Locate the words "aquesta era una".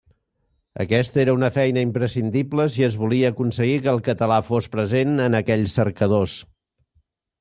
0.83-1.49